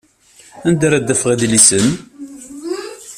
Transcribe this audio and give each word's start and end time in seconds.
Anda 0.67 0.83
ara 0.87 0.97
d-afeɣ 1.07 1.29
idlisen? 1.31 1.87